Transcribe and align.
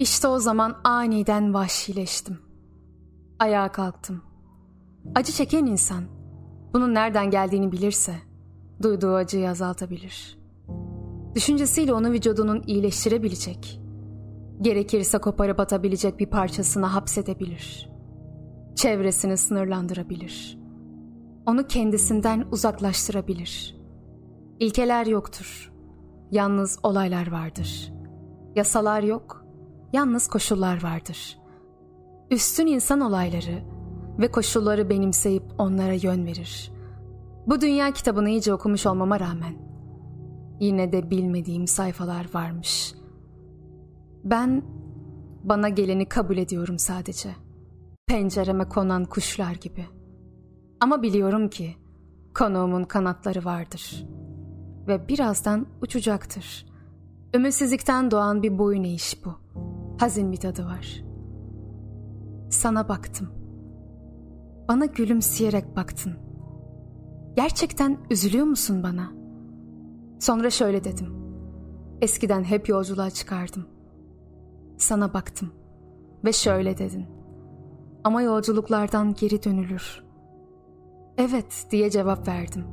İşte 0.00 0.28
o 0.28 0.38
zaman 0.38 0.76
aniden 0.84 1.54
vahşileştim. 1.54 2.38
Ayağa 3.38 3.72
kalktım. 3.72 4.22
Acı 5.14 5.32
çeken 5.32 5.66
insan 5.66 6.04
bunun 6.74 6.94
nereden 6.94 7.30
geldiğini 7.30 7.72
bilirse 7.72 8.14
duyduğu 8.82 9.14
acıyı 9.14 9.50
azaltabilir. 9.50 10.38
Düşüncesiyle 11.34 11.94
onu 11.94 12.10
vücudunun 12.10 12.62
iyileştirebilecek, 12.66 13.80
gerekirse 14.60 15.18
koparıp 15.18 15.60
atabilecek 15.60 16.18
bir 16.18 16.26
parçasına 16.26 16.94
hapsedebilir. 16.94 17.90
Çevresini 18.74 19.36
sınırlandırabilir. 19.36 20.58
Onu 21.46 21.66
kendisinden 21.66 22.46
uzaklaştırabilir. 22.50 23.76
İlkeler 24.60 25.06
yoktur. 25.06 25.72
Yalnız 26.30 26.78
olaylar 26.82 27.32
vardır. 27.32 27.92
Yasalar 28.56 29.02
yok, 29.02 29.39
yalnız 29.92 30.28
koşullar 30.28 30.82
vardır. 30.82 31.38
Üstün 32.30 32.66
insan 32.66 33.00
olayları 33.00 33.62
ve 34.18 34.30
koşulları 34.30 34.90
benimseyip 34.90 35.42
onlara 35.58 35.92
yön 35.92 36.26
verir. 36.26 36.72
Bu 37.46 37.60
dünya 37.60 37.92
kitabını 37.92 38.30
iyice 38.30 38.54
okumuş 38.54 38.86
olmama 38.86 39.20
rağmen 39.20 39.54
yine 40.60 40.92
de 40.92 41.10
bilmediğim 41.10 41.66
sayfalar 41.66 42.26
varmış. 42.34 42.94
Ben 44.24 44.62
bana 45.44 45.68
geleni 45.68 46.08
kabul 46.08 46.36
ediyorum 46.36 46.78
sadece. 46.78 47.30
Pencereme 48.06 48.68
konan 48.68 49.04
kuşlar 49.04 49.54
gibi. 49.54 49.86
Ama 50.80 51.02
biliyorum 51.02 51.48
ki 51.48 51.76
konuğumun 52.34 52.84
kanatları 52.84 53.44
vardır 53.44 54.06
ve 54.88 55.08
birazdan 55.08 55.66
uçacaktır. 55.82 56.66
Ümitsizlikten 57.34 58.10
doğan 58.10 58.42
bir 58.42 58.58
boyun 58.58 58.84
eğiş 58.84 59.24
bu. 59.24 59.34
Hazin 60.00 60.32
bir 60.32 60.36
tadı 60.36 60.66
var. 60.66 61.04
Sana 62.50 62.88
baktım. 62.88 63.28
Bana 64.68 64.84
gülümseyerek 64.84 65.76
baktın. 65.76 66.16
Gerçekten 67.36 67.98
üzülüyor 68.10 68.46
musun 68.46 68.82
bana? 68.82 69.12
Sonra 70.18 70.50
şöyle 70.50 70.84
dedim. 70.84 71.14
Eskiden 72.00 72.44
hep 72.44 72.68
yolculuğa 72.68 73.10
çıkardım. 73.10 73.66
Sana 74.78 75.14
baktım 75.14 75.52
ve 76.24 76.32
şöyle 76.32 76.78
dedin. 76.78 77.06
Ama 78.04 78.22
yolculuklardan 78.22 79.14
geri 79.14 79.42
dönülür. 79.42 80.04
Evet 81.18 81.66
diye 81.70 81.90
cevap 81.90 82.28
verdim. 82.28 82.64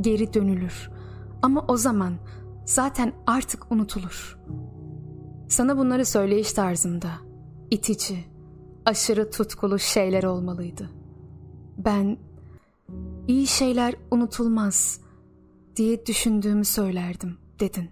Geri 0.00 0.34
dönülür. 0.34 0.90
Ama 1.42 1.64
o 1.68 1.76
zaman 1.76 2.14
zaten 2.64 3.12
artık 3.26 3.72
unutulur. 3.72 4.38
Sana 5.48 5.78
bunları 5.78 6.06
söyleyiş 6.06 6.52
tarzımda 6.52 7.10
itici, 7.70 8.24
aşırı 8.84 9.30
tutkulu 9.30 9.78
şeyler 9.78 10.24
olmalıydı. 10.24 10.90
Ben 11.78 12.16
iyi 13.28 13.46
şeyler 13.46 13.94
unutulmaz 14.10 15.00
diye 15.76 16.06
düşündüğümü 16.06 16.64
söylerdim 16.64 17.38
dedin. 17.60 17.90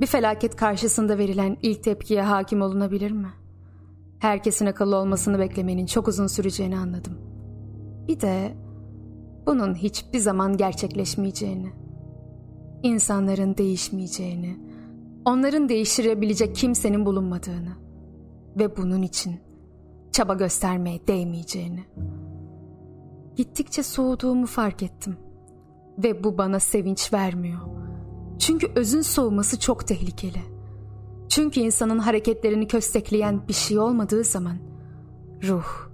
Bir 0.00 0.06
felaket 0.06 0.56
karşısında 0.56 1.18
verilen 1.18 1.56
ilk 1.62 1.84
tepkiye 1.84 2.22
hakim 2.22 2.62
olunabilir 2.62 3.10
mi? 3.10 3.30
Herkesin 4.18 4.66
akıllı 4.66 4.96
olmasını 4.96 5.38
beklemenin 5.38 5.86
çok 5.86 6.08
uzun 6.08 6.26
süreceğini 6.26 6.78
anladım. 6.78 7.18
Bir 8.08 8.20
de 8.20 8.54
bunun 9.46 9.74
hiçbir 9.74 10.18
zaman 10.18 10.56
gerçekleşmeyeceğini, 10.56 11.72
insanların 12.82 13.56
değişmeyeceğini, 13.56 14.69
onların 15.24 15.68
değiştirebilecek 15.68 16.56
kimsenin 16.56 17.06
bulunmadığını 17.06 17.72
ve 18.58 18.76
bunun 18.76 19.02
için 19.02 19.40
çaba 20.12 20.34
göstermeye 20.34 21.06
değmeyeceğini. 21.06 21.84
Gittikçe 23.36 23.82
soğuduğumu 23.82 24.46
fark 24.46 24.82
ettim 24.82 25.16
ve 25.98 26.24
bu 26.24 26.38
bana 26.38 26.60
sevinç 26.60 27.12
vermiyor. 27.12 27.60
Çünkü 28.38 28.72
özün 28.76 29.00
soğuması 29.00 29.60
çok 29.60 29.86
tehlikeli. 29.86 30.42
Çünkü 31.28 31.60
insanın 31.60 31.98
hareketlerini 31.98 32.68
köstekleyen 32.68 33.48
bir 33.48 33.52
şey 33.52 33.78
olmadığı 33.78 34.24
zaman 34.24 34.56
ruh 35.42 35.90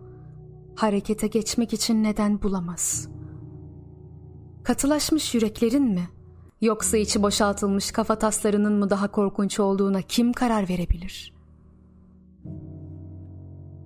harekete 0.76 1.26
geçmek 1.26 1.72
için 1.72 2.02
neden 2.04 2.42
bulamaz. 2.42 3.08
Katılaşmış 4.62 5.34
yüreklerin 5.34 5.84
mi 5.84 6.08
yoksa 6.66 6.96
içi 6.96 7.22
boşaltılmış 7.22 7.92
kafa 7.92 8.18
taslarının 8.18 8.72
mı 8.72 8.90
daha 8.90 9.10
korkunç 9.10 9.60
olduğuna 9.60 10.02
kim 10.02 10.32
karar 10.32 10.68
verebilir? 10.68 11.34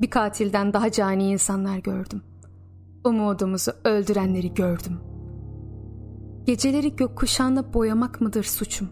Bir 0.00 0.10
katilden 0.10 0.72
daha 0.72 0.92
cani 0.92 1.30
insanlar 1.30 1.78
gördüm. 1.78 2.22
Umudumuzu 3.04 3.72
öldürenleri 3.84 4.54
gördüm. 4.54 5.00
Geceleri 6.44 6.96
gökkuşağına 6.96 7.74
boyamak 7.74 8.20
mıdır 8.20 8.44
suçum? 8.44 8.88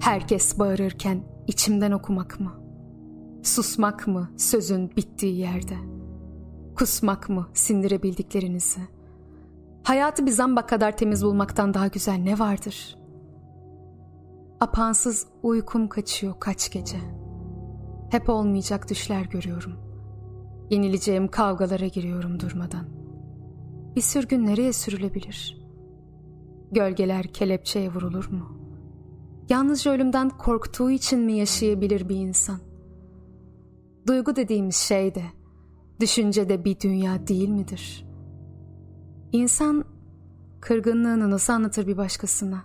Herkes 0.00 0.58
bağırırken 0.58 1.24
içimden 1.46 1.92
okumak 1.92 2.40
mı? 2.40 2.52
Susmak 3.42 4.06
mı 4.06 4.30
sözün 4.36 4.96
bittiği 4.96 5.38
yerde? 5.38 5.76
Kusmak 6.76 7.28
mı 7.28 7.46
sindirebildiklerinizi? 7.54 8.80
Hayatı 9.90 10.26
bir 10.26 10.30
zamba 10.30 10.66
kadar 10.66 10.96
temiz 10.96 11.24
bulmaktan 11.24 11.74
daha 11.74 11.86
güzel 11.86 12.14
ne 12.14 12.38
vardır? 12.38 12.98
Apansız 14.60 15.26
uykum 15.42 15.88
kaçıyor 15.88 16.34
kaç 16.40 16.72
gece. 16.72 16.96
Hep 18.10 18.28
olmayacak 18.28 18.90
düşler 18.90 19.24
görüyorum. 19.24 19.72
Yenileceğim 20.70 21.28
kavgalara 21.28 21.86
giriyorum 21.86 22.40
durmadan. 22.40 22.88
Bir 23.96 24.00
sürgün 24.00 24.46
nereye 24.46 24.72
sürülebilir? 24.72 25.66
Gölgeler 26.72 27.26
kelepçeye 27.26 27.88
vurulur 27.88 28.30
mu?'' 28.30 28.60
Yalnızca 29.48 29.92
ölümden 29.92 30.30
korktuğu 30.30 30.90
için 30.90 31.20
mi 31.20 31.32
yaşayabilir 31.32 32.08
bir 32.08 32.16
insan? 32.16 32.58
Duygu 34.06 34.36
dediğimiz 34.36 34.76
şey 34.76 35.14
de, 35.14 35.24
düşünce 36.00 36.48
de 36.48 36.64
bir 36.64 36.80
dünya 36.80 37.26
değil 37.26 37.48
midir? 37.48 38.09
İnsan 39.32 39.84
kırgınlığını 40.60 41.30
nasıl 41.30 41.52
anlatır 41.52 41.86
bir 41.86 41.96
başkasına? 41.96 42.62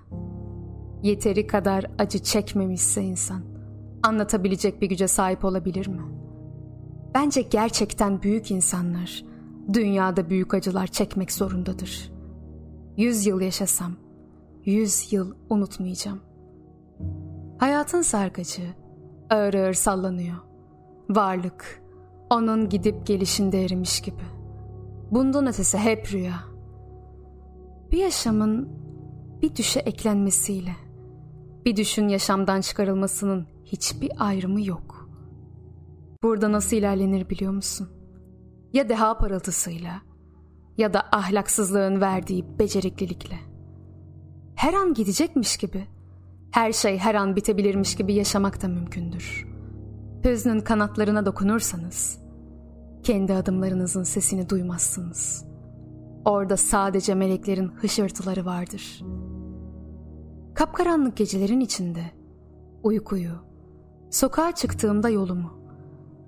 Yeteri 1.03 1.47
kadar 1.47 1.85
acı 1.97 2.19
çekmemişse 2.19 3.03
insan, 3.03 3.41
anlatabilecek 4.03 4.81
bir 4.81 4.89
güce 4.89 5.07
sahip 5.07 5.45
olabilir 5.45 5.87
mi? 5.87 6.01
Bence 7.13 7.41
gerçekten 7.41 8.21
büyük 8.21 8.51
insanlar, 8.51 9.25
dünyada 9.73 10.29
büyük 10.29 10.53
acılar 10.53 10.87
çekmek 10.87 11.31
zorundadır. 11.31 12.11
Yüz 12.97 13.25
yıl 13.25 13.41
yaşasam, 13.41 13.91
yüz 14.65 15.13
yıl 15.13 15.33
unutmayacağım.'' 15.49 16.35
Hayatın 17.57 18.01
sarkacı 18.01 18.61
ağır 19.29 19.53
ağır 19.53 19.73
sallanıyor. 19.73 20.35
Varlık 21.09 21.81
onun 22.29 22.69
gidip 22.69 23.07
gelişinde 23.07 23.65
erimiş 23.65 24.01
gibi. 24.01 24.23
Bundan 25.11 25.47
ötesi 25.47 25.77
hep 25.77 26.13
rüya. 26.13 26.54
Bir 27.95 27.99
yaşamın 27.99 28.69
bir 29.41 29.55
düşe 29.55 29.79
eklenmesiyle 29.79 30.75
bir 31.65 31.75
düşün 31.75 32.07
yaşamdan 32.07 32.61
çıkarılmasının 32.61 33.47
hiçbir 33.65 34.11
ayrımı 34.17 34.65
yok. 34.65 35.09
Burada 36.23 36.51
nasıl 36.51 36.77
ilerlenir 36.77 37.29
biliyor 37.29 37.53
musun? 37.53 37.89
Ya 38.73 38.89
deha 38.89 39.17
parıltısıyla 39.17 40.01
ya 40.77 40.93
da 40.93 41.01
ahlaksızlığın 41.11 42.01
verdiği 42.01 42.59
beceriklilikle. 42.59 43.39
Her 44.55 44.73
an 44.73 44.93
gidecekmiş 44.93 45.57
gibi 45.57 45.87
her 46.51 46.71
şey 46.71 46.97
her 46.97 47.15
an 47.15 47.35
bitebilirmiş 47.35 47.95
gibi 47.95 48.13
yaşamak 48.13 48.61
da 48.61 48.67
mümkündür. 48.67 49.47
Hüznün 50.25 50.59
kanatlarına 50.59 51.25
dokunursanız, 51.25 52.19
kendi 53.03 53.33
adımlarınızın 53.33 54.03
sesini 54.03 54.49
duymazsınız. 54.49 55.54
Orada 56.25 56.57
sadece 56.57 57.15
meleklerin 57.15 57.67
hışırtıları 57.67 58.45
vardır. 58.45 59.03
Kapkaranlık 60.53 61.17
gecelerin 61.17 61.59
içinde, 61.59 62.03
uykuyu, 62.83 63.35
sokağa 64.11 64.51
çıktığımda 64.51 65.09
yolumu, 65.09 65.51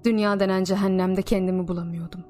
dünya 0.05 0.39
denen 0.39 0.63
cehennemde 0.63 1.21
kendimi 1.21 1.67
bulamıyordum. 1.67 2.23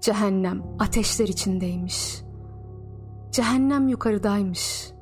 Cehennem 0.00 0.62
ateşler 0.78 1.28
içindeymiş. 1.28 2.22
Cehennem 3.32 3.88
yukarıdaymış.'' 3.88 4.96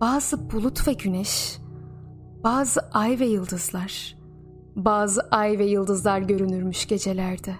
bazı 0.00 0.50
bulut 0.50 0.88
ve 0.88 0.92
güneş, 0.92 1.58
bazı 2.44 2.80
ay 2.80 3.20
ve 3.20 3.26
yıldızlar, 3.26 4.16
bazı 4.76 5.20
ay 5.30 5.58
ve 5.58 5.64
yıldızlar 5.64 6.20
görünürmüş 6.20 6.86
gecelerde. 6.86 7.54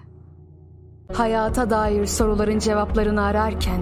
Hayata 1.13 1.69
dair 1.69 2.05
soruların 2.05 2.59
cevaplarını 2.59 3.23
ararken 3.23 3.81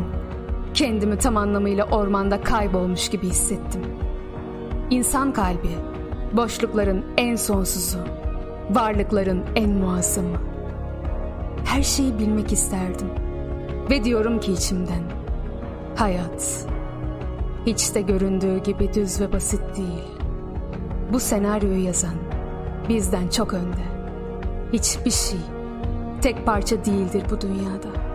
kendimi 0.73 1.17
tam 1.17 1.37
anlamıyla 1.37 1.85
ormanda 1.85 2.41
kaybolmuş 2.41 3.09
gibi 3.09 3.27
hissettim. 3.27 3.81
İnsan 4.89 5.33
kalbi, 5.33 5.69
boşlukların 6.33 7.05
en 7.17 7.35
sonsuzu, 7.35 7.99
Varlıkların 8.69 9.43
en 9.55 9.69
muazzamı. 9.69 10.37
Her 11.65 11.83
şeyi 11.83 12.19
bilmek 12.19 12.51
isterdim. 12.51 13.07
Ve 13.89 14.03
diyorum 14.03 14.39
ki 14.39 14.51
içimden. 14.51 15.03
Hayat. 15.95 16.67
Hiç 17.65 17.95
de 17.95 18.01
göründüğü 18.01 18.57
gibi 18.63 18.93
düz 18.93 19.21
ve 19.21 19.33
basit 19.33 19.61
değil. 19.77 20.19
Bu 21.13 21.19
senaryoyu 21.19 21.83
yazan 21.83 22.15
bizden 22.89 23.27
çok 23.27 23.53
önde. 23.53 23.83
Hiçbir 24.73 25.11
şey 25.11 25.39
tek 26.21 26.45
parça 26.45 26.85
değildir 26.85 27.23
bu 27.31 27.41
dünyada. 27.41 28.08